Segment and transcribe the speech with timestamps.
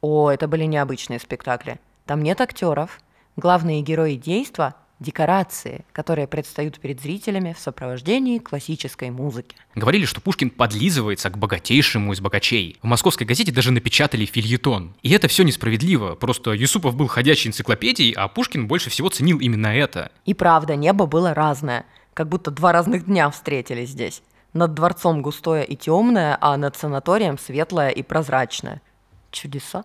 [0.00, 1.78] О, это были необычные спектакли.
[2.06, 3.00] Там нет актеров.
[3.36, 9.56] Главные герои действа декорации, которые предстают перед зрителями в сопровождении классической музыки.
[9.74, 12.78] Говорили, что Пушкин подлизывается к богатейшему из богачей.
[12.82, 14.94] В московской газете даже напечатали фильетон.
[15.02, 19.68] И это все несправедливо, просто Юсупов был ходячей энциклопедией, а Пушкин больше всего ценил именно
[19.68, 20.12] это.
[20.26, 24.22] И правда, небо было разное, как будто два разных дня встретились здесь.
[24.52, 28.82] Над дворцом густое и темное, а над санаторием светлое и прозрачное.
[29.30, 29.84] Чудеса.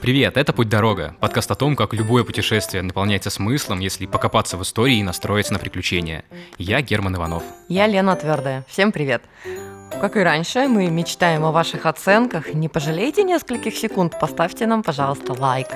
[0.00, 4.98] Привет, это «Путь-дорога», подкаст о том, как любое путешествие наполняется смыслом, если покопаться в истории
[4.98, 6.24] и настроиться на приключения.
[6.58, 7.44] Я Герман Иванов.
[7.68, 8.64] Я Лена Твердая.
[8.68, 9.22] Всем привет.
[10.00, 12.52] Как и раньше, мы мечтаем о ваших оценках.
[12.54, 15.68] Не пожалейте нескольких секунд, поставьте нам, пожалуйста, лайк.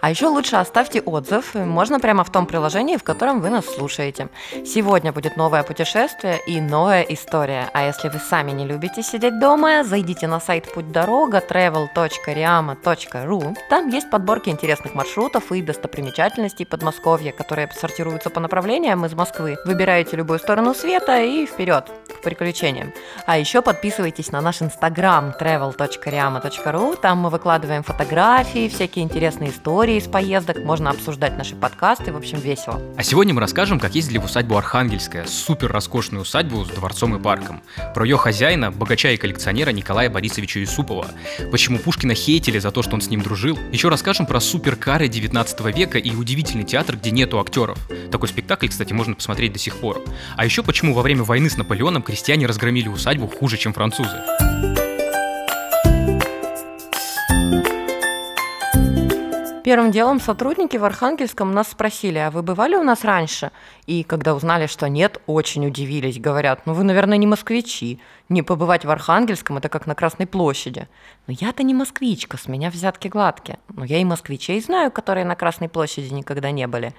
[0.00, 4.28] А еще лучше оставьте отзыв, можно прямо в том приложении, в котором вы нас слушаете.
[4.66, 7.70] Сегодня будет новое путешествие и новая история.
[7.72, 13.56] А если вы сами не любите сидеть дома, зайдите на сайт путь дорога travel.riama.ru.
[13.70, 19.56] Там есть подборки интересных маршрутов и достопримечательностей Подмосковья, которые сортируются по направлениям из Москвы.
[19.64, 22.92] Выбираете любую сторону света и вперед к приключениям.
[23.26, 26.98] А еще подписывайтесь на наш инстаграм travel.riama.ru.
[27.00, 32.38] Там мы выкладываем фотографии, всякие интересные истории из поездок, можно обсуждать наши подкасты, в общем,
[32.38, 32.80] весело.
[32.96, 37.22] А сегодня мы расскажем, как ездили в усадьбу Архангельская, супер роскошную усадьбу с дворцом и
[37.22, 37.62] парком.
[37.94, 41.06] Про ее хозяина, богача и коллекционера Николая Борисовича Юсупова.
[41.50, 43.58] Почему Пушкина хейтили за то, что он с ним дружил.
[43.72, 47.78] Еще расскажем про суперкары 19 века и удивительный театр, где нету актеров.
[48.10, 50.02] Такой спектакль, кстати, можно посмотреть до сих пор.
[50.36, 54.22] А еще почему во время войны с Наполеоном крестьяне разгромили усадьбу хуже, чем французы.
[59.68, 63.50] Первым делом сотрудники в Архангельском нас спросили, а вы бывали у нас раньше?
[63.84, 66.18] И когда узнали, что нет, очень удивились.
[66.18, 68.00] Говорят, ну вы, наверное, не москвичи.
[68.30, 70.88] Не побывать в Архангельском– это как на Красной площади.
[71.26, 73.58] Но я-то не москвичка, с меня взятки гладкие.
[73.68, 76.94] Но я и москвичей знаю, которые на Красной площади никогда не были.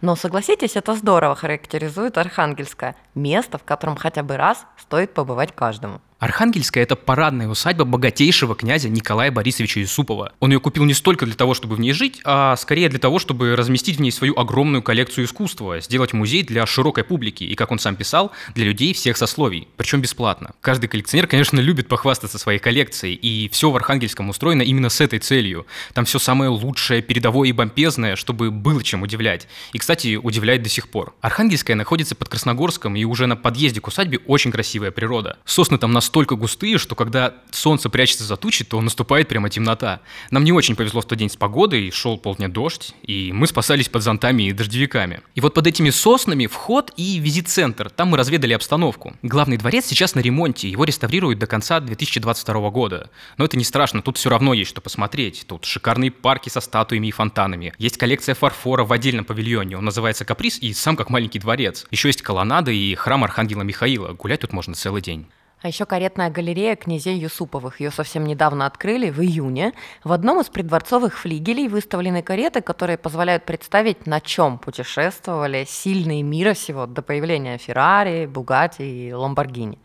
[0.00, 2.96] Но согласитесь, это здорово характеризует Архангельское.
[3.14, 6.00] Место, в котором хотя бы раз стоит побывать каждому.
[6.24, 10.32] Архангельская– это парадная усадьба богатейшего князя Николая Борисовича Юсупова.
[10.40, 13.18] Он ее купил не столько для того, чтобы в ней жить, а скорее для того,
[13.18, 17.70] чтобы разместить в ней свою огромную коллекцию искусства, сделать музей для широкой публики и, как
[17.72, 20.54] он сам писал, для людей всех сословий, причем бесплатно.
[20.62, 25.18] Каждый коллекционер, конечно, любит похвастаться своей коллекцией, и все в Архангельском устроено именно с этой
[25.18, 25.66] целью.
[25.92, 29.46] Там все самое лучшее, передовое и бомбезное, чтобы было чем удивлять.
[29.74, 31.14] И, кстати, удивляет до сих пор.
[31.20, 35.36] Архангельская находится под Красногорском, и уже на подъезде к усадьбе очень красивая природа.
[35.44, 40.00] Сосны там настолько настолько густые, что когда солнце прячется за тучи, то наступает прямо темнота.
[40.30, 43.88] Нам не очень повезло в тот день с погодой, шел полдня дождь, и мы спасались
[43.88, 45.22] под зонтами и дождевиками.
[45.34, 47.90] И вот под этими соснами вход и визит-центр.
[47.90, 49.16] Там мы разведали обстановку.
[49.22, 53.10] Главный дворец сейчас на ремонте, его реставрируют до конца 2022 года.
[53.36, 55.44] Но это не страшно, тут все равно есть что посмотреть.
[55.48, 57.74] Тут шикарные парки со статуями и фонтанами.
[57.78, 61.86] Есть коллекция фарфора в отдельном павильоне, он называется «Каприз» и сам как маленький дворец.
[61.90, 65.26] Еще есть колоннада и храм Архангела Михаила, гулять тут можно целый день.
[65.64, 67.80] А еще каретная галерея князей Юсуповых.
[67.80, 69.72] Ее совсем недавно открыли, в июне.
[70.04, 76.52] В одном из придворцовых флигелей выставлены кареты, которые позволяют представить, на чем путешествовали сильные мира
[76.52, 79.78] всего до появления Феррари, Бугати и Ламборгини.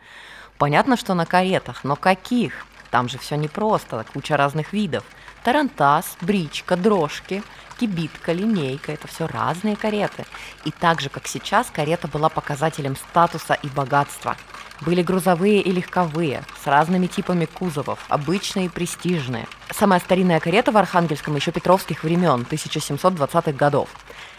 [0.58, 2.66] Понятно, что на каретах, но каких?
[2.92, 5.06] Там же все непросто, куча разных видов.
[5.46, 7.42] Тарантас, бричка, дрожки,
[7.80, 10.26] кибитка, линейка– это все разные кареты.
[10.66, 14.36] И так же, как сейчас, карета была показателем статуса и богатства–
[14.82, 19.48] были грузовые и легковые, с разными типами кузовов, обычные и престижные.
[19.72, 23.90] Самая старинная карета в Архангельском еще петровских времен, 1720-х годов.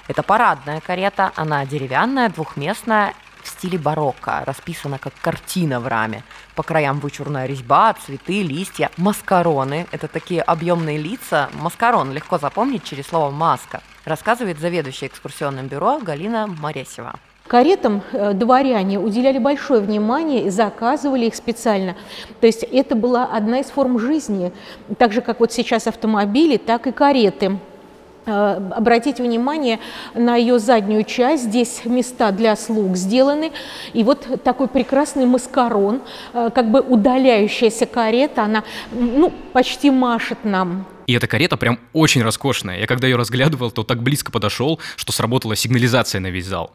[0.09, 6.25] Это парадная карета, она деревянная, двухместная, в стиле барокко, расписана как картина в раме.
[6.55, 9.87] По краям вычурная резьба, цветы, листья, маскароны.
[9.93, 11.49] Это такие объемные лица.
[11.55, 17.19] Маскарон легко запомнить через слово «маска», рассказывает заведующая экскурсионным бюро Галина Моресева.
[17.51, 21.97] Каретам э, дворяне уделяли большое внимание и заказывали их специально.
[22.41, 24.53] То есть это была одна из форм жизни.
[24.99, 27.59] Так же, как вот сейчас автомобили, так и кареты.
[28.25, 29.81] Э, обратите внимание
[30.15, 31.43] на ее заднюю часть.
[31.43, 33.51] Здесь места для слуг сделаны.
[33.95, 36.03] И вот такой прекрасный маскарон,
[36.33, 40.87] э, как бы удаляющаяся карета, она ну, почти машет нам.
[41.09, 42.79] И эта карета прям очень роскошная.
[42.79, 46.71] Я когда ее разглядывал, то так близко подошел, что сработала сигнализация на весь зал.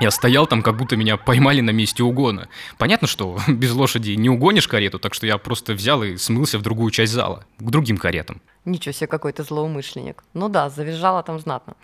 [0.00, 2.48] Я стоял там, как будто меня поймали на месте угона.
[2.78, 6.62] Понятно, что без лошади не угонишь карету, так что я просто взял и смылся в
[6.62, 8.40] другую часть зала, к другим каретам.
[8.64, 10.22] Ничего себе, какой то злоумышленник.
[10.34, 11.74] Ну да, завизжала там знатно.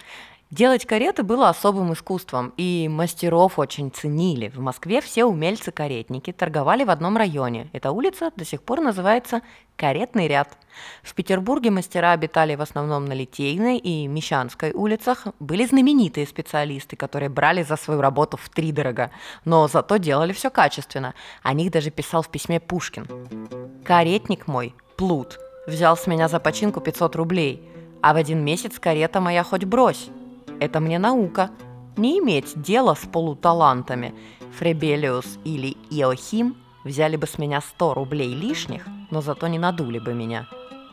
[0.50, 4.48] Делать кареты было особым искусством, и мастеров очень ценили.
[4.50, 7.68] В Москве все умельцы-каретники торговали в одном районе.
[7.72, 9.42] Эта улица до сих пор называется
[9.76, 10.56] Каретный ряд.
[11.02, 15.26] В Петербурге мастера обитали в основном на Литейной и Мещанской улицах.
[15.40, 19.10] Были знаменитые специалисты, которые брали за свою работу в три дорого,
[19.44, 21.14] но зато делали все качественно.
[21.42, 23.08] О них даже писал в письме Пушкин.
[23.84, 27.68] «Каретник мой, плут, взял с меня за починку 500 рублей,
[28.00, 30.08] а в один месяц карета моя хоть брось».
[30.64, 31.50] Это мне наука.
[31.98, 34.14] Не иметь дела с полуталантами.
[34.58, 40.14] Фребелиус или Иохим взяли бы с меня 100 рублей лишних, но зато не надули бы
[40.14, 40.48] меня.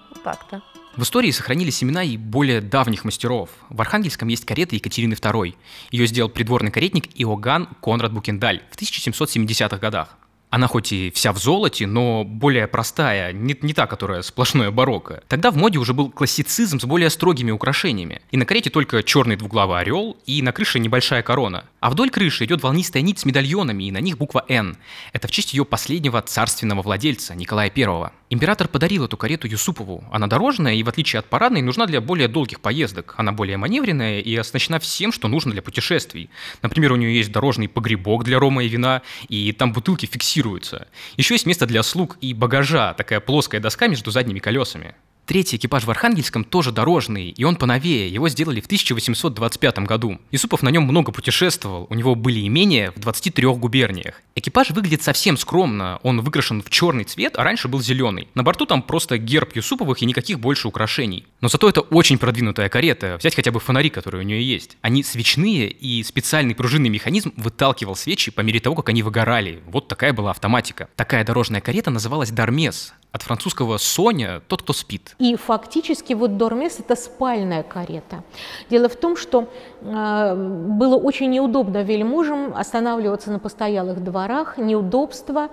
[0.09, 0.61] Вот так-то.
[0.97, 3.49] В истории сохранились имена и более давних мастеров.
[3.69, 5.55] В Архангельском есть карета Екатерины II.
[5.91, 10.17] Ее сделал придворный каретник Иоганн Конрад Букендаль в 1770-х годах.
[10.51, 15.23] Она хоть и вся в золоте, но более простая, не, не та, которая сплошное барокко.
[15.29, 18.21] Тогда в моде уже был классицизм с более строгими украшениями.
[18.31, 21.63] И на карете только черный двуглавый орел, и на крыше небольшая корона.
[21.79, 24.77] А вдоль крыши идет волнистая нить с медальонами, и на них буква «Н».
[25.13, 28.11] Это в честь ее последнего царственного владельца, Николая I.
[28.33, 30.05] Император подарил эту карету Юсупову.
[30.09, 33.13] Она дорожная и, в отличие от парадной, нужна для более долгих поездок.
[33.17, 36.29] Она более маневренная и оснащена всем, что нужно для путешествий.
[36.61, 40.87] Например, у нее есть дорожный погребок для рома и вина, и там бутылки фиксируются.
[41.17, 44.95] Еще есть место для слуг и багажа, такая плоская доска между задними колесами.
[45.31, 50.19] Третий экипаж в Архангельском тоже дорожный, и он поновее, его сделали в 1825 году.
[50.29, 54.21] Юсупов на нем много путешествовал, у него были имения в 23 губерниях.
[54.35, 58.27] Экипаж выглядит совсем скромно, он выкрашен в черный цвет, а раньше был зеленый.
[58.35, 61.25] На борту там просто герб Юсуповых и никаких больше украшений.
[61.39, 64.75] Но зато это очень продвинутая карета, взять хотя бы фонари, которые у нее есть.
[64.81, 69.63] Они свечные, и специальный пружинный механизм выталкивал свечи по мере того, как они выгорали.
[69.65, 70.89] Вот такая была автоматика.
[70.97, 75.15] Такая дорожная карета называлась Дармес, от французского «соня»– тот, кто спит.
[75.19, 78.23] И фактически вот Дормес– это спальная карета.
[78.69, 79.49] Дело в том, что
[79.81, 85.49] э, было очень неудобно вельможам останавливаться на постоялых дворах, неудобства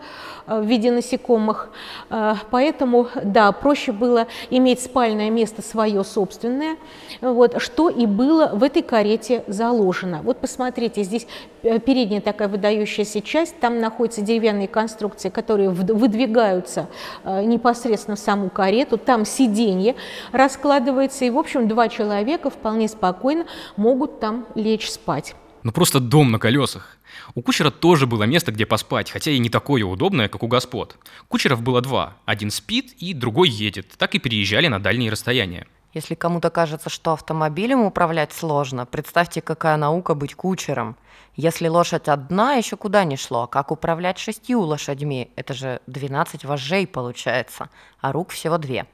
[0.46, 1.70] э, в виде насекомых.
[2.10, 6.76] Э, поэтому, да, проще было иметь спальное место свое собственное,
[7.20, 10.20] вот, что и было в этой карете заложено.
[10.22, 11.26] Вот посмотрите, здесь
[11.64, 16.86] э, передняя такая выдающаяся часть, там находятся деревянные конструкции, которые выдвигаются
[17.24, 19.96] э, непосредственно в саму карету, там сиденье
[20.32, 23.46] раскладывается, и, в общем, два человека вполне спокойно
[23.76, 25.34] могут там лечь спать.
[25.62, 26.98] Ну просто дом на колесах.
[27.34, 30.96] У кучера тоже было место, где поспать, хотя и не такое удобное, как у господ.
[31.28, 32.16] Кучеров было два.
[32.24, 33.86] Один спит и другой едет.
[33.98, 35.66] Так и переезжали на дальние расстояния.
[35.94, 40.96] Если кому-то кажется, что автомобилем управлять сложно, представьте, какая наука быть кучером.
[41.38, 43.46] Если лошадь одна, еще куда не шло.
[43.46, 45.30] Как управлять шестью лошадьми?
[45.36, 47.70] Это же 12 вожжей получается,
[48.00, 48.86] а рук всего две.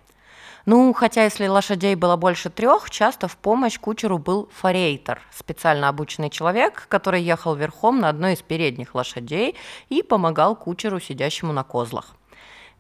[0.66, 6.28] Ну, хотя если лошадей было больше трех, часто в помощь кучеру был форейтер, специально обученный
[6.28, 9.56] человек, который ехал верхом на одной из передних лошадей
[9.88, 12.14] и помогал кучеру, сидящему на козлах.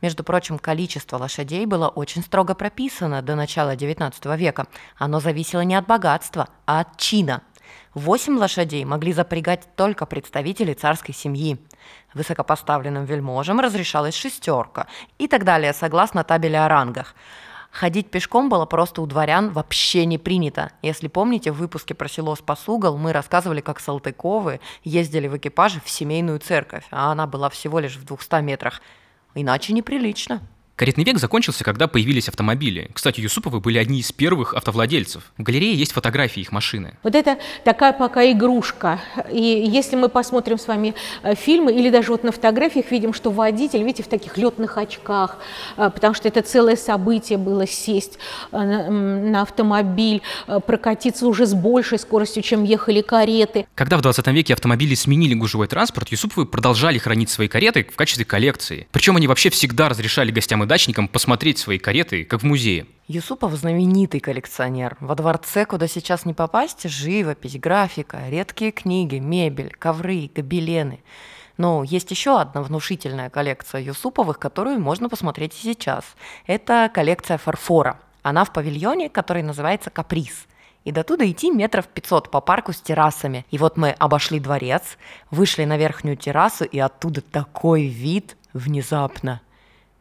[0.02, 4.66] Между прочим, количество лошадей было очень строго прописано до начала XIX века.
[4.98, 7.40] Оно зависело не от богатства, а от чина.
[7.94, 11.58] Восемь лошадей могли запрягать только представители царской семьи.
[12.12, 14.86] Высокопоставленным вельможам разрешалась шестерка
[15.18, 17.14] и так далее, согласно табели о рангах.
[17.74, 20.70] Ходить пешком было просто у дворян вообще не принято.
[20.80, 25.90] Если помните, в выпуске про село Спасугол мы рассказывали, как Салтыковы ездили в экипаже в
[25.90, 28.80] семейную церковь, а она была всего лишь в 200 метрах.
[29.34, 30.40] Иначе неприлично.
[30.76, 32.90] Каретный век закончился, когда появились автомобили.
[32.92, 35.22] Кстати, Юсуповы были одни из первых автовладельцев.
[35.38, 36.94] В галерее есть фотографии их машины.
[37.04, 39.00] Вот это такая пока игрушка.
[39.30, 43.30] И если мы посмотрим с вами э, фильмы или даже вот на фотографиях видим, что
[43.30, 45.38] водитель, видите, в таких летных очках,
[45.76, 48.18] э, потому что это целое событие было сесть
[48.50, 50.22] э, на автомобиль,
[50.66, 53.66] прокатиться уже с большей скоростью, чем ехали кареты.
[53.76, 58.24] Когда в 20 веке автомобили сменили гужевой транспорт, Юсуповы продолжали хранить свои кареты в качестве
[58.24, 58.88] коллекции.
[58.90, 62.86] Причем они вообще всегда разрешали гостям и дачникам посмотреть свои кареты, как в музее.
[63.06, 64.96] Юсупов знаменитый коллекционер.
[65.00, 71.00] Во дворце, куда сейчас не попасть, живопись, графика, редкие книги, мебель, ковры, гобелены.
[71.56, 76.04] Но есть еще одна внушительная коллекция Юсуповых, которую можно посмотреть и сейчас.
[76.46, 78.00] Это коллекция фарфора.
[78.22, 80.46] Она в павильоне, который называется «Каприз».
[80.84, 83.46] И до туда идти метров 500 по парку с террасами.
[83.50, 84.98] И вот мы обошли дворец,
[85.30, 89.40] вышли на верхнюю террасу, и оттуда такой вид внезапно–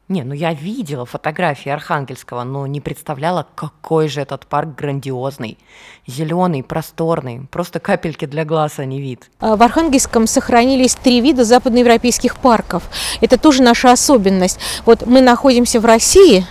[0.09, 5.57] не, ну я видела фотографии Архангельского, но не представляла, какой же этот парк грандиозный.
[6.05, 9.29] Зеленый, просторный, просто капельки для глаз, а не вид.
[9.39, 12.83] А в Архангельском сохранились три вида западноевропейских парков.
[13.21, 14.59] Это тоже наша особенность.
[14.85, 16.45] Вот мы находимся в России,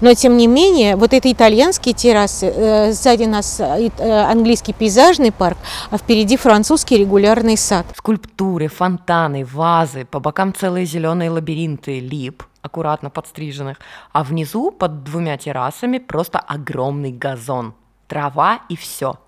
[0.00, 5.32] Но, тем не менее, вот это итальянские террасы, э, сзади нас э, э, английский пейзажный
[5.32, 5.58] парк,
[5.90, 7.86] а впереди французский регулярный сад.
[7.96, 13.78] Скульптуры, фонтаны, вазы, по бокам целые зеленые лабиринты лип, аккуратно подстриженных,
[14.12, 17.74] а внизу под двумя террасами просто огромный газон,
[18.06, 19.18] трава и все.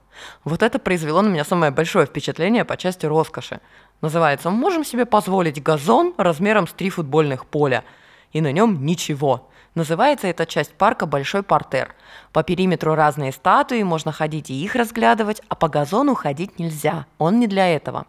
[0.44, 3.60] Вот это произвело на меня самое большое впечатление по части роскоши.
[4.00, 7.84] Называется «Можем себе позволить газон размером с три футбольных поля,
[8.32, 9.48] и на нем ничего».
[9.74, 11.94] Называется эта часть парка «Большой портер».
[12.32, 17.38] По периметру разные статуи, можно ходить и их разглядывать, а по газону ходить нельзя, он
[17.38, 18.06] не для этого.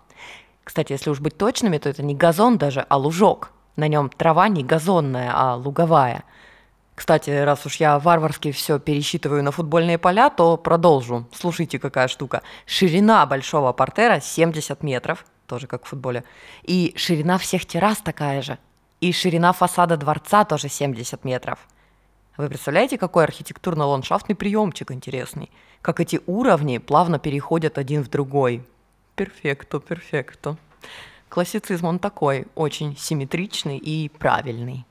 [0.63, 3.51] Кстати, если уж быть точными, то это не газон даже, а лужок.
[3.75, 6.23] На нем трава не газонная, а луговая.
[6.95, 11.27] Кстати, раз уж я варварски все пересчитываю на футбольные поля, то продолжу.
[11.33, 12.41] Слушайте, какая штука.
[12.65, 16.25] Ширина большого портера 70 метров, тоже как в футболе.
[16.63, 18.57] И ширина всех террас такая же.
[18.99, 21.59] И ширина фасада дворца тоже 70 метров.
[22.35, 25.51] Вы представляете, какой архитектурно-ландшафтный приемчик интересный?
[25.81, 28.65] Как эти уровни плавно переходят один в другой.
[29.15, 30.57] Перфекто, перфекто.
[31.29, 34.86] Классицизм он такой, очень симметричный и правильный.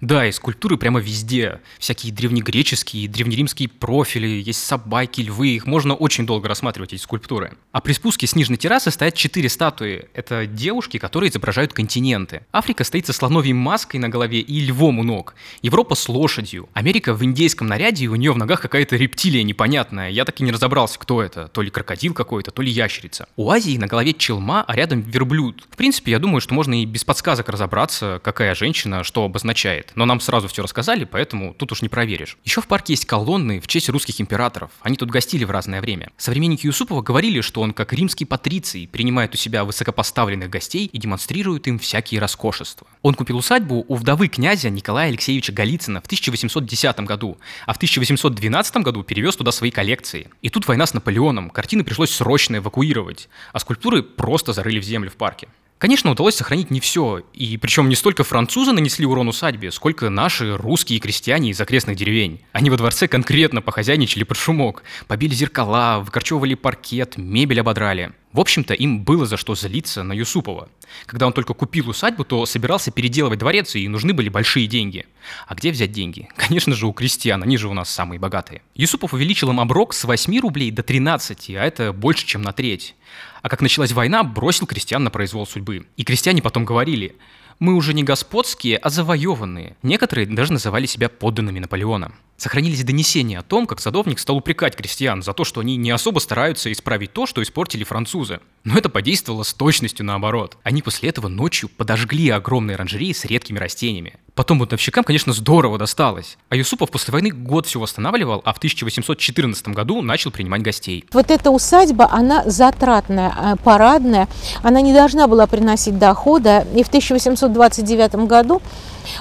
[0.00, 1.60] Да, и скульптуры прямо везде.
[1.78, 7.52] Всякие древнегреческие, древнеримские профили, есть собаки, львы, их можно очень долго рассматривать, эти скульптуры.
[7.72, 10.08] А при спуске с нижней террасы стоят четыре статуи.
[10.14, 12.42] Это девушки, которые изображают континенты.
[12.52, 15.34] Африка стоит со слоновьей маской на голове и львом у ног.
[15.62, 16.68] Европа с лошадью.
[16.72, 20.10] Америка в индейском наряде, и у нее в ногах какая-то рептилия непонятная.
[20.10, 21.48] Я так и не разобрался, кто это.
[21.48, 23.28] То ли крокодил какой-то, то ли ящерица.
[23.36, 25.66] У Азии на голове челма, а рядом верблюд.
[25.70, 29.92] В принципе, я думаю, что можно и без подсказок разобраться, какая женщина что обозначает означает.
[29.96, 32.38] Но нам сразу все рассказали, поэтому тут уж не проверишь.
[32.44, 34.70] Еще в парке есть колонны в честь русских императоров.
[34.82, 36.10] Они тут гостили в разное время.
[36.16, 41.66] Современники Юсупова говорили, что он как римский патриций принимает у себя высокопоставленных гостей и демонстрирует
[41.66, 42.86] им всякие роскошества.
[43.02, 48.76] Он купил усадьбу у вдовы князя Николая Алексеевича Голицына в 1810 году, а в 1812
[48.76, 50.28] году перевез туда свои коллекции.
[50.42, 55.10] И тут война с Наполеоном, картины пришлось срочно эвакуировать, а скульптуры просто зарыли в землю
[55.10, 55.48] в парке.
[55.78, 60.56] Конечно, удалось сохранить не все, и причем не столько французы нанесли урон усадьбе, сколько наши
[60.56, 62.40] русские крестьяне из окрестных деревень.
[62.50, 68.12] Они во дворце конкретно похозяйничали под шумок, побили зеркала, выкорчевывали паркет, мебель ободрали.
[68.32, 70.68] В общем-то, им было за что злиться на Юсупова.
[71.06, 75.06] Когда он только купил усадьбу, то собирался переделывать дворец, и нужны были большие деньги.
[75.46, 76.28] А где взять деньги?
[76.36, 78.62] Конечно же, у крестьян, они же у нас самые богатые.
[78.74, 82.96] Юсупов увеличил им оброк с 8 рублей до 13, а это больше, чем на треть.
[83.42, 85.86] А как началась война, бросил крестьян на произвол судьбы.
[85.96, 87.16] И крестьяне потом говорили,
[87.58, 89.76] мы уже не господские, а завоеванные.
[89.82, 92.12] Некоторые даже называли себя подданными Наполеона.
[92.38, 96.20] Сохранились донесения о том, как садовник стал упрекать крестьян за то, что они не особо
[96.20, 98.38] стараются исправить то, что испортили французы.
[98.62, 100.56] Но это подействовало с точностью наоборот.
[100.62, 104.14] Они после этого ночью подожгли огромные оранжереи с редкими растениями.
[104.36, 106.38] Потом бунтовщикам, конечно, здорово досталось.
[106.48, 111.04] А Юсупов после войны год все восстанавливал, а в 1814 году начал принимать гостей.
[111.12, 114.28] Вот эта усадьба, она затратная, а, парадная,
[114.62, 116.64] она не должна была приносить дохода.
[116.72, 118.62] И в 1829 году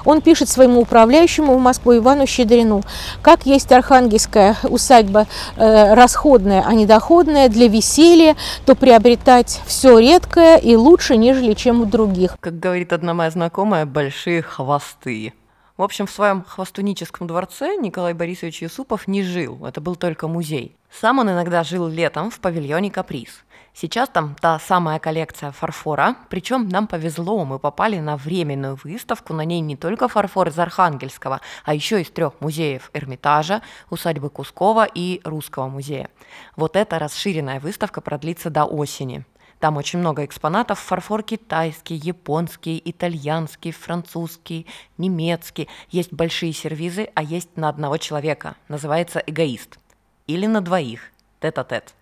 [0.05, 2.83] он пишет своему управляющему в Москву Ивану Щедрину,
[3.21, 10.57] как есть архангельская усадьба э, расходная, а не доходная для веселья, то приобретать все редкое
[10.57, 12.37] и лучше, нежели чем у других.
[12.39, 15.33] Как говорит одна моя знакомая, большие хвосты.
[15.77, 20.75] В общем, в своем хвостуническом дворце Николай Борисович Юсупов не жил, это был только музей.
[20.91, 23.43] Сам он иногда жил летом в павильоне «Каприз».
[23.79, 29.45] Сейчас там та самая коллекция фарфора, причем нам повезло, мы попали на временную выставку, на
[29.45, 35.21] ней не только фарфор из Архангельского, а еще из трех музеев Эрмитажа, усадьбы Кускова и
[35.23, 36.09] Русского музея.
[36.55, 39.25] Вот эта расширенная выставка продлится до осени.
[39.59, 40.79] Там очень много экспонатов.
[40.79, 44.65] Фарфор китайский, японский, итальянский, французский,
[44.97, 45.69] немецкий.
[45.91, 48.55] Есть большие сервизы, а есть на одного человека.
[48.69, 49.77] Называется эгоист.
[50.25, 51.11] Или на двоих.
[51.41, 51.93] Тет-а-тет.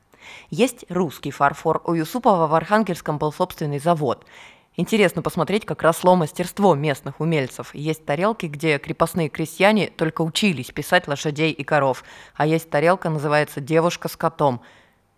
[0.50, 1.82] Есть русский фарфор.
[1.86, 4.26] У Юсупова в Архангельском был собственный завод.
[4.78, 7.74] Интересно посмотреть, как росло мастерство местных умельцев.
[7.74, 12.04] Есть тарелки, где крепостные крестьяне только учились писать лошадей и коров.
[12.36, 14.62] А есть тарелка, называется «Девушка с котом».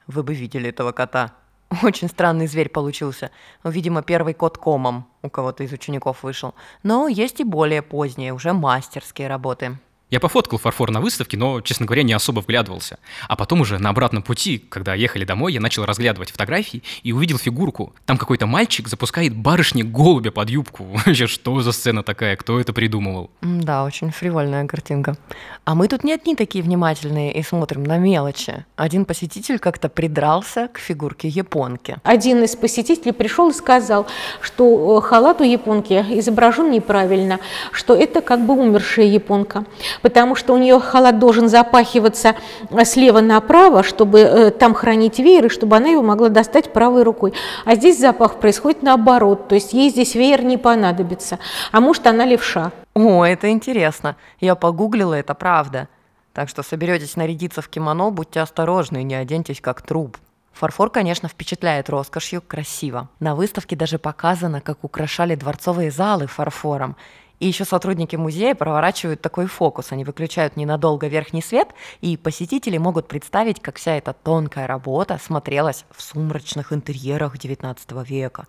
[0.05, 1.33] Вы бы видели этого кота.
[1.83, 3.31] Очень странный зверь получился.
[3.63, 6.53] Видимо, первый кот комом у кого-то из учеников вышел.
[6.83, 9.77] Но есть и более поздние, уже мастерские работы.
[10.09, 12.97] Я пофоткал фарфор на выставке, но, честно говоря, не особо вглядывался.
[13.27, 17.37] А потом уже на обратном пути, когда ехали домой, я начал разглядывать фотографии и увидел
[17.37, 17.93] фигурку.
[18.05, 20.85] Там какой-то мальчик запускает барышне голубя под юбку.
[21.05, 22.37] Вообще, что за сцена такая?
[22.37, 23.31] Кто это придумывал?
[23.41, 25.17] Да, очень фривольная картинка.
[25.65, 28.65] А мы тут не одни такие внимательные и смотрим на мелочи.
[28.77, 31.97] Один посетитель как-то придрался к фигурке японки.
[32.03, 34.07] Один из посетителей пришел и сказал,
[34.39, 37.41] что э, халат у японки изображен неправильно,
[37.73, 39.65] что это как бы умершая японка
[40.01, 42.35] потому что у нее халат должен запахиваться
[42.83, 47.33] слева направо, чтобы э, там хранить веер, и чтобы она его могла достать правой рукой.
[47.65, 51.39] А здесь запах происходит наоборот, то есть ей здесь веер не понадобится.
[51.71, 52.71] А может, она левша.
[52.93, 54.15] О, это интересно.
[54.39, 55.87] Я погуглила, это правда.
[56.33, 60.17] Так что соберетесь нарядиться в кимоно, будьте осторожны и не оденьтесь как труп.
[60.57, 63.09] Фарфор, конечно, впечатляет роскошью, красиво.
[63.19, 66.95] На выставке даже показано, как украшали дворцовые залы фарфором.
[67.39, 69.91] И еще сотрудники музея проворачивают такой фокус.
[69.91, 71.69] Они выключают ненадолго верхний свет,
[72.01, 78.47] и посетители могут представить, как вся эта тонкая работа смотрелась в сумрачных интерьерах XIX века.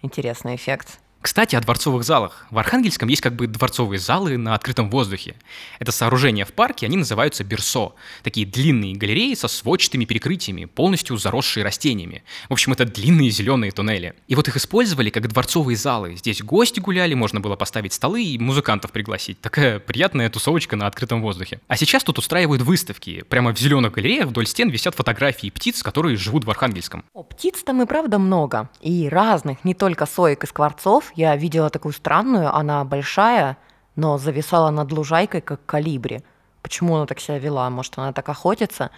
[0.00, 1.01] Интересный эффект.
[1.22, 2.46] Кстати, о дворцовых залах.
[2.50, 5.36] В Архангельском есть как бы дворцовые залы на открытом воздухе.
[5.78, 7.94] Это сооружения в парке, они называются берсо.
[8.24, 12.24] Такие длинные галереи со сводчатыми перекрытиями, полностью заросшие растениями.
[12.48, 14.14] В общем, это длинные зеленые туннели.
[14.26, 16.16] И вот их использовали как дворцовые залы.
[16.16, 19.40] Здесь гости гуляли, можно было поставить столы и музыкантов пригласить.
[19.40, 21.60] Такая приятная тусовочка на открытом воздухе.
[21.68, 23.22] А сейчас тут устраивают выставки.
[23.28, 27.04] Прямо в зеленых галереях вдоль стен висят фотографии птиц, которые живут в Архангельском.
[27.14, 28.68] О, птиц там и правда много.
[28.80, 33.56] И разных, не только соек и скворцов, я видела такую странную, она большая,
[33.96, 36.22] но зависала над лужайкой, как калибри.
[36.62, 37.68] Почему она так себя вела?
[37.70, 38.90] Может, она так охотится?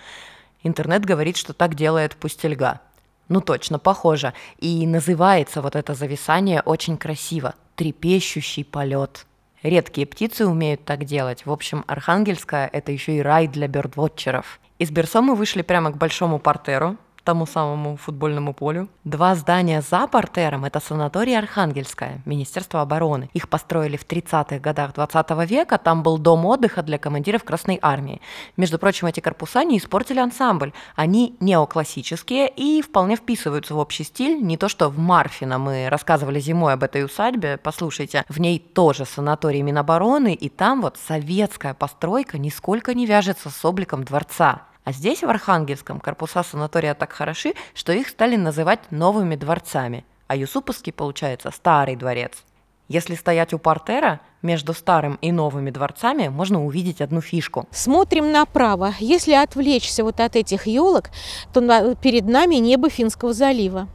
[0.62, 2.80] Интернет говорит, что так делает пустельга.
[3.28, 4.35] Ну точно, похоже.
[4.59, 7.54] И называется вот это зависание очень красиво.
[7.75, 9.26] Трепещущий полет.
[9.62, 11.47] Редкие птицы умеют так делать.
[11.47, 14.61] В общем, Архангельская– это еще и рай для бёрдвотчеров.
[14.78, 18.88] Из Берсо мы вышли прямо к большому портеру, тому самому футбольному полю.
[19.04, 23.31] Два здания за портером– это санаторий Архангельская, Министерство обороны.
[23.33, 28.21] Их построили в 30-х годах 20 века, там был дом отдыха для командиров Красной Армии.
[28.57, 30.73] Между прочим, эти корпуса не испортили ансамбль.
[30.95, 36.40] Они неоклассические и вполне вписываются в общий стиль, не то что в Марфино мы рассказывали
[36.40, 42.38] зимой об этой усадьбе, послушайте, в ней тоже санаторий Минобороны, и там вот советская постройка
[42.38, 44.62] нисколько не вяжется с обликом дворца.
[44.85, 50.05] А здесь, в Архангельском, корпуса санатория так хороши, что их стали называть новыми дворцами.
[50.26, 52.45] А Юсуповский, получается, старый дворец.
[52.88, 57.67] Если стоять у портера, между старым и новыми дворцами можно увидеть одну фишку.
[57.71, 58.93] Смотрим направо.
[59.00, 61.09] Если отвлечься вот от этих елок,
[61.55, 63.88] то перед нами небо Финского залива.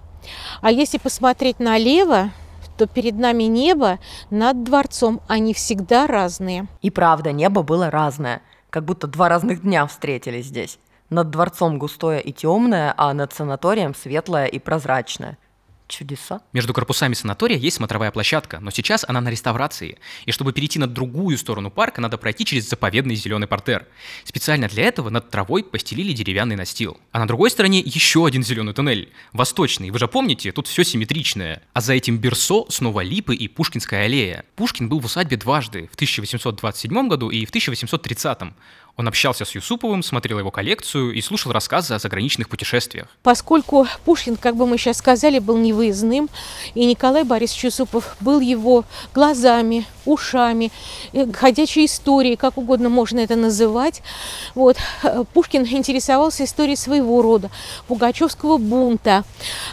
[0.61, 2.31] А если посмотреть налево,
[2.79, 3.99] то перед нами небо
[4.31, 5.21] над дворцом.
[5.27, 6.65] Они всегда разные.
[6.81, 10.79] И правда, небо было разное как будто два разных дня встретились здесь.
[11.09, 15.37] Над дворцом густое и темное, а над санаторием светлое и прозрачное.
[15.89, 16.41] Чудеса.
[16.53, 19.97] Между корпусами санатория есть смотровая площадка, но сейчас она на реставрации.
[20.25, 23.87] И чтобы перейти на другую сторону парка, надо пройти через заповедный зеленый портер.
[24.23, 26.97] Специально для этого над травой постелили деревянный настил.
[27.11, 29.11] А на другой стороне еще один зеленый туннель.
[29.33, 29.89] Восточный.
[29.89, 31.63] Вы же помните, тут все симметричное.
[31.73, 34.45] А за этим Берсо снова Липы и Пушкинская аллея.
[34.55, 38.53] Пушкин был в усадьбе дважды, в 1827 году и в 1830.
[38.97, 43.07] Он общался с Юсуповым, смотрел его коллекцию и слушал рассказы о заграничных путешествиях.
[43.23, 46.29] Поскольку Пушкин, как бы мы сейчас сказали, был невыездным,
[46.75, 50.71] и Николай Борисович Юсупов был его глазами, ушами,
[51.13, 54.01] э, ходячей историей, как угодно можно это называть.
[54.55, 54.77] Вот.
[55.03, 57.49] Э, Пушкин интересовался историей своего рода,
[57.87, 59.23] Пугачевского бунта,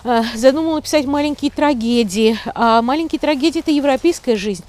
[0.05, 2.39] э, задумал написать маленькие трагедии.
[2.55, 4.65] А маленькие трагедии– это европейская жизнь.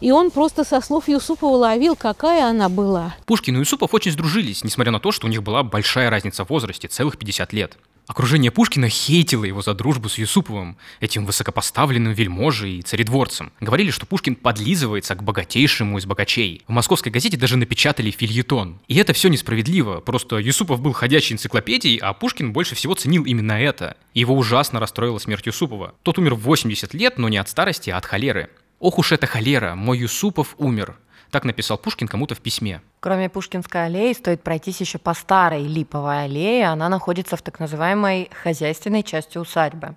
[0.00, 3.14] И он просто со слов Юсупова ловил, какая она была.
[3.24, 6.50] Пушкин и Юсупов очень сдружились, несмотря на то, что у них была большая разница в
[6.50, 7.78] возрасте, целых 50 лет.
[8.06, 13.52] Окружение Пушкина хейтило его за дружбу с Юсуповым, этим высокопоставленным вельможей и царедворцем.
[13.60, 16.62] Говорили, что Пушкин подлизывается к богатейшему из богачей.
[16.68, 18.78] В московской газете даже напечатали фильетон.
[18.86, 23.60] И это все несправедливо, просто Юсупов был ходячей энциклопедией, а Пушкин больше всего ценил именно
[23.60, 23.96] это.
[24.14, 25.94] Его ужасно расстроила смерть Юсупова.
[26.04, 28.50] Тот умер в 80 лет, но не от старости, а от холеры.
[28.78, 30.96] Ох уж эта холера, мой Юсупов умер.
[31.30, 32.80] Так написал Пушкин кому-то в письме.
[33.00, 36.68] Кроме Пушкинской аллеи, стоит пройтись еще по старой Липовой аллее.
[36.68, 39.96] Она находится в так называемой хозяйственной части усадьбы.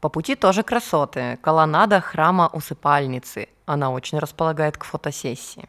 [0.00, 1.38] По пути тоже красоты.
[1.42, 3.48] Колоннада храма усыпальницы.
[3.64, 5.68] Она очень располагает к фотосессии.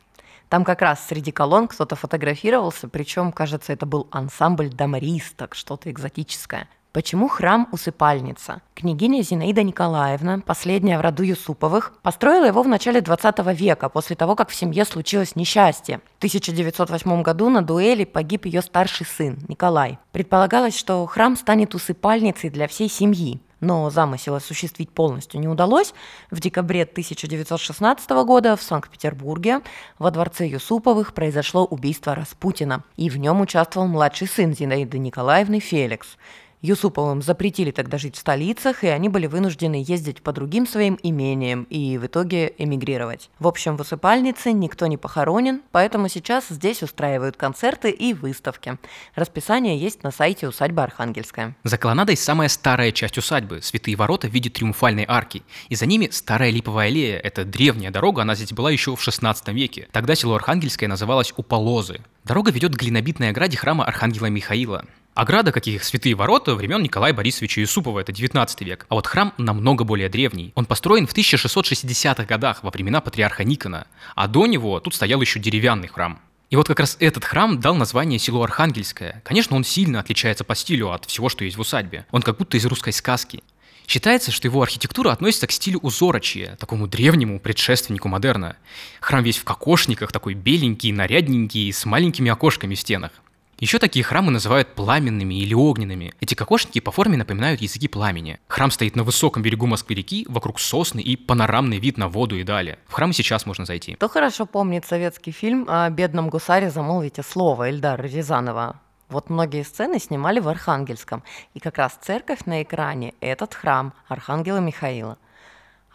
[0.49, 6.69] Там как раз среди колонн кто-то фотографировался, причем, кажется, это был ансамбль дамаристок, что-то экзотическое.
[6.97, 8.63] Почему храм усыпальница?
[8.73, 14.35] Княгиня Зинаида Николаевна, последняя в роду Юсуповых, построила его в начале 20 века, после того,
[14.35, 15.99] как в семье случилось несчастье.
[16.15, 19.99] В 1908 году на дуэли погиб ее старший сын, Николай.
[20.11, 23.39] Предполагалось, что храм станет усыпальницей для всей семьи.
[23.59, 25.93] Но замысел осуществить полностью не удалось.
[26.31, 29.61] В декабре 1916 года в Санкт-Петербурге
[29.99, 36.17] во дворце Юсуповых произошло убийство Распутина, и в нем участвовал младший сын Зинаиды Николаевны Феликс.
[36.61, 41.63] Юсуповым запретили тогда жить в столицах, и они были вынуждены ездить по другим своим имениям
[41.69, 43.29] и в итоге эмигрировать.
[43.37, 48.77] В общем, в усыпальнице никто не похоронен, поэтому сейчас здесь устраивают концерты и выставки.
[49.13, 51.55] Расписание есть на сайте усадьбы Архангельская.
[51.63, 55.43] За колоннадой самая старая часть усадьбы– святые ворота в виде триумфальной арки.
[55.69, 59.49] И за ними старая липовая аллея– это древняя дорога, она здесь была еще в 16
[59.49, 59.87] веке.
[59.91, 62.01] Тогда село Архангельское называлось Уполозы.
[62.27, 64.83] Дорога ведет к глинобитной ограде храма Архангела Михаила.
[65.13, 68.85] Ограда, каких святые ворота, времен Николая Борисовича Юсупова, это 19 век.
[68.89, 70.51] А вот храм намного более древний.
[70.53, 73.87] Он построен в 1660-х годах, во времена патриарха Никона.
[74.13, 76.19] А до него тут стоял еще деревянный храм.
[76.49, 79.21] И вот как раз этот храм дал название селу Архангельское.
[79.23, 82.05] Конечно, он сильно отличается по стилю от всего, что есть в усадьбе.
[82.11, 83.41] Он как будто из русской сказки.
[83.87, 88.57] Считается, что его архитектура относится к стилю узорочья, такому древнему предшественнику модерна.
[88.99, 93.11] Храм весь в кокошниках, такой беленький, нарядненький, с маленькими окошками в стенах.
[93.59, 96.13] Еще такие храмы называют пламенными или огненными.
[96.19, 98.39] Эти кокошники по форме напоминают языки пламени.
[98.49, 102.77] Храм стоит на высоком берегу Москвы-реки, вокруг сосны и панорамный вид на воду и далее.
[102.87, 103.95] В храм сейчас можно зайти.
[103.95, 108.81] Кто хорошо помнит советский фильм о бедном гусаре «Замолвите слово» Эльдара Рязанова?
[109.09, 114.59] Вот многие сцены снимали в Архангельском, и как раз церковь на экране– этот храм Архангела
[114.59, 115.17] Михаила–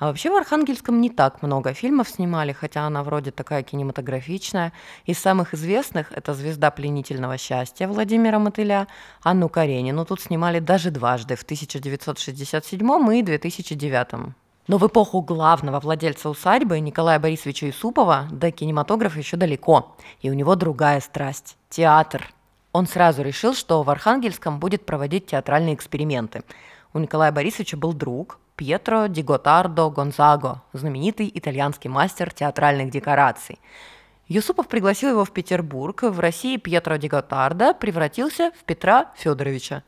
[0.03, 4.73] а вообще в Архангельском не так много фильмов снимали, хотя она вроде такая кинематографичная.
[5.07, 8.89] Из самых известных это «Звезда пленительного счастья» Владимира Мотыля,
[9.23, 14.35] Анну Каренину тут снимали даже дважды, в 1967 и 2009.
[14.67, 20.33] Но в эпоху главного владельца усадьбы Николая Борисовича Юсупова до кинематографа еще далеко, и у
[20.35, 22.29] него другая страсть– театр.
[22.73, 26.43] Он сразу решил, что в Архангельском будет проводить театральные эксперименты.
[26.95, 33.59] У Николая Борисовича был друг, Пьетро Ди Готардо Гонзаго, знаменитый итальянский мастер театральных декораций.
[34.29, 36.03] Юсупов пригласил его в Петербург.
[36.03, 39.83] В России Пьетро Ди Готардо превратился в Петра Федоровича.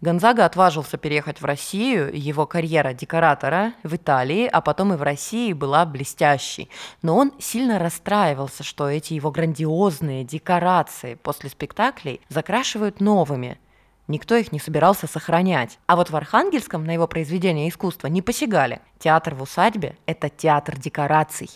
[0.00, 5.52] Гонзага отважился переехать в Россию, его карьера декоратора в Италии, а потом и в России
[5.52, 6.70] была блестящей.
[7.02, 13.58] Но он сильно расстраивался, что эти его грандиозные декорации после спектаклей закрашивают новыми–
[14.10, 15.78] Никто их не собирался сохранять.
[15.86, 18.80] А вот в Архангельском на его произведения искусства не посягали.
[18.98, 21.48] Театр в усадьбе– это театр декораций.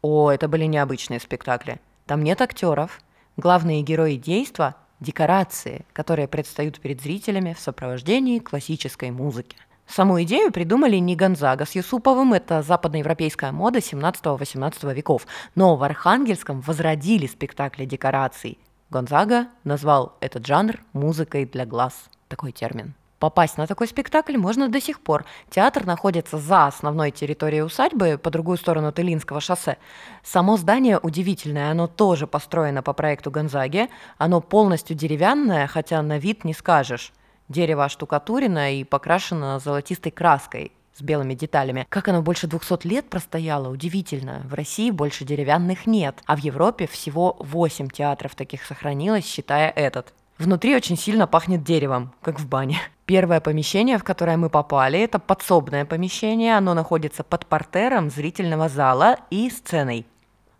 [0.00, 1.80] О, это были необычные спектакли.
[2.06, 3.00] Там нет актеров.
[3.36, 9.56] Главные герои действа– декорации, которые предстают перед зрителями в сопровождении классической музыки.
[9.86, 16.60] Саму идею придумали не Гонзага с Юсуповым, это западноевропейская мода 17-18 веков, но в Архангельском
[16.60, 18.58] возродили спектакли декораций,
[18.92, 22.10] Гонзага назвал этот жанр музыкой для глаз.
[22.28, 22.94] Такой термин.
[23.22, 25.24] Попасть на такой спектакль можно до сих пор.
[25.48, 29.76] Театр находится за основной территорией усадьбы, по другую сторону Тылинского шоссе.
[30.24, 33.90] Само здание удивительное, оно тоже построено по проекту Гонзаги.
[34.18, 37.12] Оно полностью деревянное, хотя на вид не скажешь.
[37.48, 41.86] Дерево оштукатурено и покрашено золотистой краской с белыми деталями.
[41.90, 44.42] Как оно больше 200 лет простояло, удивительно.
[44.46, 50.12] В России больше деревянных нет, а в Европе всего 8 театров таких сохранилось, считая этот.
[50.38, 52.80] Внутри очень сильно пахнет деревом, как в бане.
[53.12, 56.56] Первое помещение, в которое мы попали, это подсобное помещение.
[56.56, 60.06] Оно находится под портером зрительного зала и сценой.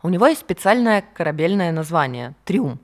[0.03, 2.79] У него есть специальное корабельное название– «Триум».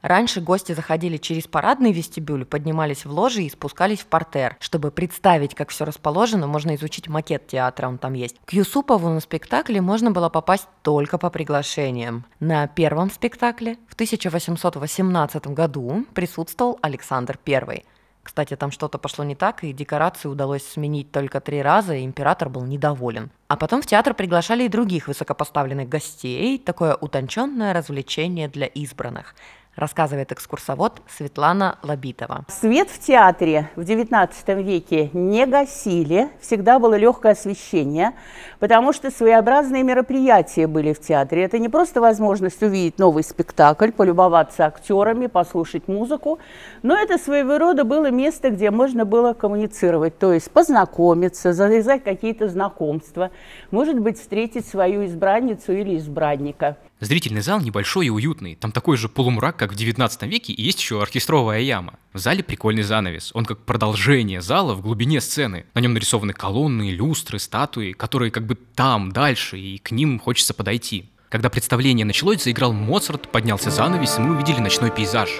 [0.00, 4.56] Раньше гости заходили через парадный вестибюль, поднимались в ложи и спускались в портер.
[4.60, 8.36] Чтобы представить, как все расположено, можно изучить макет театра, он там есть.
[8.46, 12.24] К Юсупову на спектакле можно было попасть только по приглашениям.
[12.40, 17.84] На первом спектакле в 1818 году присутствовал Александр I.
[18.22, 22.48] Кстати, там что-то пошло не так, и декорации удалось сменить только три раза, и император
[22.48, 23.30] был недоволен.
[23.48, 29.34] А потом в театр приглашали и других высокопоставленных гостей, такое утонченное развлечение для избранных–
[29.76, 32.44] рассказывает экскурсовод Светлана Лабитова.
[32.48, 38.12] Свет в театре в XIX веке не гасили, всегда было легкое освещение,
[38.58, 41.44] потому что своеобразные мероприятия были в театре.
[41.44, 46.38] Это не просто возможность увидеть новый спектакль, полюбоваться актерами, послушать музыку,
[46.82, 52.48] но это своего рода было место, где можно было коммуницировать, то есть познакомиться, завязать какие-то
[52.48, 53.30] знакомства,
[53.70, 56.76] может быть, встретить свою избранницу или избранника.
[57.02, 58.54] Зрительный зал небольшой и уютный.
[58.54, 61.98] Там такой же полумрак, как в 19 веке, и есть еще оркестровая яма.
[62.12, 63.32] В зале прикольный занавес.
[63.34, 65.66] Он как продолжение зала в глубине сцены.
[65.74, 70.54] На нем нарисованы колонны, люстры, статуи, которые как бы там, дальше, и к ним хочется
[70.54, 71.10] подойти.
[71.28, 75.30] Когда представление началось, заиграл Моцарт, поднялся занавес, и мы увидели ночной пейзаж.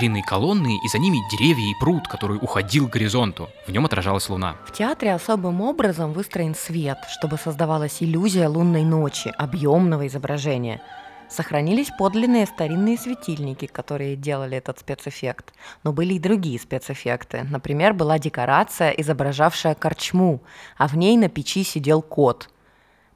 [0.00, 3.50] Старинные колонны, и за ними деревья и пруд, который уходил к горизонту.
[3.66, 4.56] В нем отражалась луна.
[4.64, 10.80] В театре особым образом выстроен свет, чтобы создавалась иллюзия лунной ночи, объемного изображения.
[11.28, 15.52] Сохранились подлинные старинные светильники, которые делали этот спецэффект.
[15.84, 17.46] Но были и другие спецэффекты.
[17.50, 20.40] Например, была декорация, изображавшая корчму,
[20.78, 22.48] а в ней на печи сидел кот–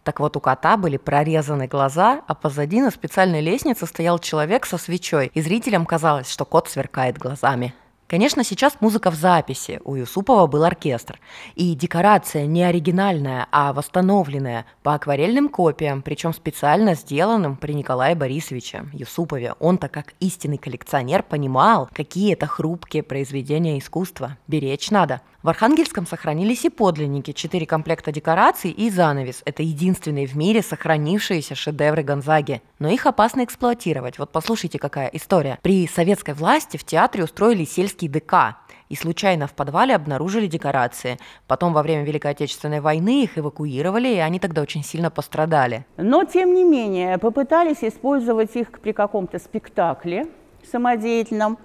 [0.05, 4.77] так вот, у кота были прорезаны глаза, а позади на специальной лестнице стоял человек со
[4.77, 7.75] свечой, и зрителям казалось, что кот сверкает глазами.
[8.07, 9.81] Конечно, сейчас музыка в записи.
[9.83, 11.19] У Юсупова был оркестр.
[11.55, 18.85] И декорация не оригинальная, а восстановленная по акварельным копиям, причем специально сделанным при Николае Борисовиче
[18.93, 19.55] Юсупове.
[19.59, 24.37] Он-то как истинный коллекционер понимал, какие это хрупкие произведения искусства.
[24.47, 25.23] Беречь надо.
[25.45, 29.43] В Архангельском сохранились и подлинники, четыре комплекта декораций и занавес.
[29.45, 32.63] Это единственные в мире сохранившиеся шедевры Гонзаги.
[32.79, 34.19] Но их опасно эксплуатировать.
[34.19, 35.59] Вот послушайте, какая история.
[35.61, 38.57] При советской власти в театре устроили сельский ДК,
[38.89, 41.19] и случайно в подвале обнаружили декорации.
[41.47, 45.85] Потом во время Великой Отечественной войны их эвакуировали, и они тогда очень сильно пострадали.
[45.99, 50.27] Но, тем не менее, попытались использовать их при каком-то спектакле
[50.71, 51.59] самодеятельном.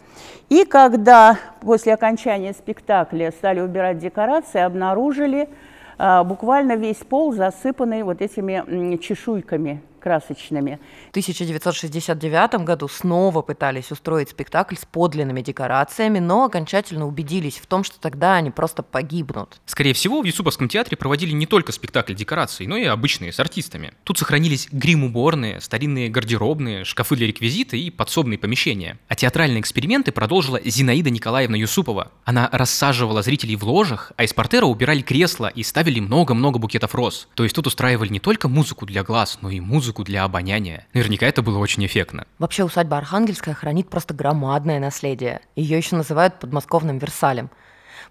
[0.50, 5.50] И когда после окончания спектакля стали убирать декорации, обнаружили
[5.98, 10.80] а, буквально весь пол засыпанный вот этими чешуйками красочными.
[11.08, 17.84] В 1969 году снова пытались устроить спектакль с подлинными декорациями, но окончательно убедились в том,
[17.84, 19.62] что тогда они просто погибнут.
[19.66, 23.94] Скорее всего, в Юсуповском театре проводили не только спектакль декораций, но и обычные с артистами.
[24.04, 28.98] Тут сохранились грим-уборные, старинные гардеробные, шкафы для реквизита и подсобные помещения.
[29.08, 32.12] А театральные эксперименты продолжила Зинаида Николаевна Юсупова.
[32.26, 37.28] Она рассаживала зрителей в ложах, а из портера убирали кресла и ставили много-много букетов роз.
[37.36, 40.86] То есть тут устраивали не только музыку для глаз, но и музыку музыку для обоняния.
[40.94, 42.28] Наверняка это было очень эффектно.
[42.38, 45.42] Вообще усадьба Архангельская хранит просто громадное наследие.
[45.56, 47.50] Ее еще называют подмосковным Версалем.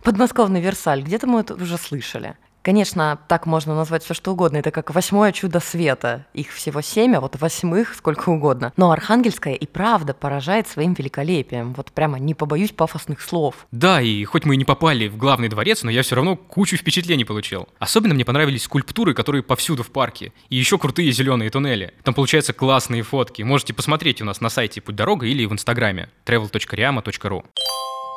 [0.02, 2.34] Подмосковный Версаль, где-то мы это уже слышали.
[2.68, 4.58] Конечно, так можно назвать все что угодно.
[4.58, 6.26] Это как восьмое чудо света.
[6.34, 8.74] Их всего семь, а вот восьмых сколько угодно.
[8.76, 11.72] Но Архангельская и правда поражает своим великолепием.
[11.72, 13.66] Вот прямо не побоюсь пафосных слов.
[13.72, 16.76] Да, и хоть мы и не попали в главный дворец, но я все равно кучу
[16.76, 17.70] впечатлений получил.
[17.78, 20.34] Особенно мне понравились скульптуры, которые повсюду в парке.
[20.50, 21.94] И еще крутые зеленые туннели.
[22.02, 23.40] Там получаются классные фотки.
[23.40, 27.44] Можете посмотреть у нас на сайте Путь дорога или в инстаграме travel.riama.ru.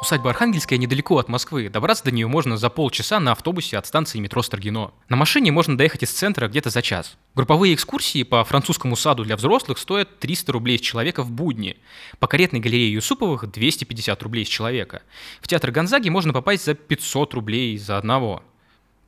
[0.01, 1.69] Усадьба Архангельская недалеко от Москвы.
[1.69, 4.95] Добраться до нее можно за полчаса на автобусе от станции метро Старгино.
[5.09, 7.19] На машине можно доехать из центра где-то за час.
[7.35, 11.77] Групповые экскурсии по французскому саду для взрослых стоят 300 рублей с человека в будни.
[12.17, 15.03] По каретной галерее Юсуповых 250 рублей с человека.
[15.39, 18.41] В театр Гонзаги можно попасть за 500 рублей за одного.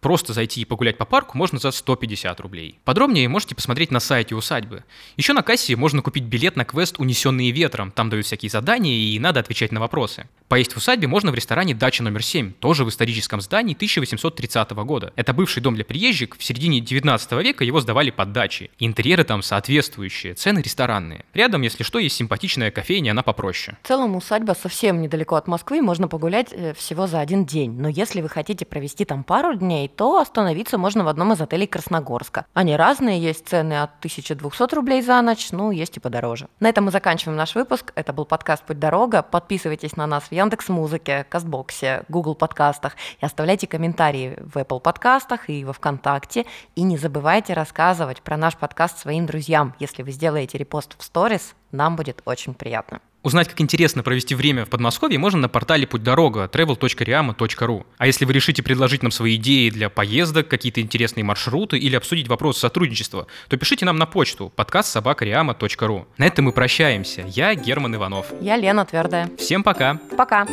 [0.04, 2.78] Просто зайти и погулять по парку можно за 150 рублей.
[2.84, 4.84] Подробнее можете посмотреть на сайте усадьбы.
[5.16, 7.90] Еще на кассе можно купить билет на квест «Унесенные ветром».
[7.90, 10.28] Там дают всякие задания и надо отвечать на вопросы.
[10.50, 15.14] Поесть в усадьбе можно в ресторане «Дача номер 7», тоже в историческом здании 1830 года.
[15.16, 18.72] Это бывший дом для приезжих, в середине 19 века его сдавали под дачи.
[18.80, 21.24] Интерьеры там соответствующие, цены ресторанные.
[21.34, 23.78] Рядом, если что, есть симпатичная кофейня, она попроще.
[23.82, 27.72] В целом усадьба совсем недалеко от Москвы, можно погулять э, всего за один день.
[27.72, 31.68] Но если вы хотите провести там пару дней, то остановиться можно в одном из отелей
[31.68, 32.46] Красногорска.
[32.54, 36.48] Они разные, есть цены от 1200 рублей за ночь, ну, есть и подороже.
[36.60, 37.92] На этом мы заканчиваем наш выпуск.
[37.96, 39.22] Это был подкаст «Путь дорога».
[39.22, 45.50] Подписывайтесь на нас в Яндекс Музыке, Кастбоксе, Google подкастах и оставляйте комментарии в Apple подкастах
[45.50, 46.46] и во Вконтакте.
[46.76, 49.76] И не забывайте рассказывать про наш подкаст своим друзьям.
[49.80, 53.00] Если вы сделаете репост в сторис, нам будет очень приятно.
[53.24, 57.86] Узнать, как интересно провести время в Подмосковье, можно на портале «Путь дорога» travel.riama.ru.
[57.98, 62.28] А если вы решите предложить нам свои идеи для поездок, какие-то интересные маршруты или обсудить
[62.28, 66.06] вопрос сотрудничества, то пишите нам на почту подкаст собакариама.ру.
[66.18, 67.24] На этом мы прощаемся.
[67.30, 68.28] Я Герман Иванов.
[68.42, 69.30] Я Лена Твердая.
[69.38, 70.00] Всем пока.
[70.18, 70.46] Пока.